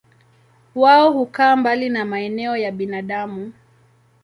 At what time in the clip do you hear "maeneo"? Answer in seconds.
2.05-2.57